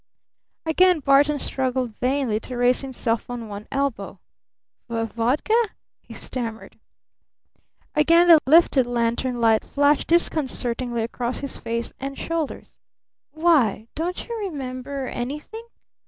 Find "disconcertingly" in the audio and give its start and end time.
10.07-11.03